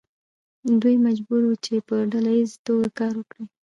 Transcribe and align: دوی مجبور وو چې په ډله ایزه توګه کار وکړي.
دوی 0.81 0.95
مجبور 1.05 1.41
وو 1.45 1.55
چې 1.65 1.73
په 1.87 1.95
ډله 2.11 2.31
ایزه 2.37 2.57
توګه 2.67 2.87
کار 2.99 3.13
وکړي. 3.17 3.43